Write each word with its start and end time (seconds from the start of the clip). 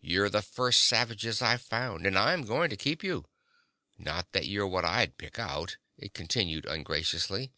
"You're 0.00 0.30
the 0.30 0.40
first 0.40 0.82
savages 0.82 1.42
I've 1.42 1.60
found 1.60 2.06
and 2.06 2.16
I'm 2.18 2.46
going 2.46 2.70
to 2.70 2.74
keep 2.78 3.04
you. 3.04 3.26
Not 3.98 4.32
that 4.32 4.46
you're 4.46 4.66
what 4.66 4.86
I'd 4.86 5.18
pick 5.18 5.38
out," 5.38 5.76
it 5.98 6.14
continued 6.14 6.64
ungraciously. 6.64 7.52